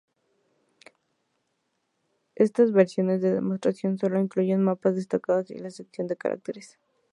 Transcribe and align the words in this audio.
Estas 2.33 2.71
versiones 2.71 3.21
de 3.21 3.31
demostración 3.31 3.99
sólo 3.99 4.19
incluyen 4.19 4.63
mapas 4.63 4.95
destacados 4.95 5.51
y 5.51 5.59
la 5.59 5.69
selección 5.69 6.07
de 6.07 6.15
caracteres. 6.17 6.79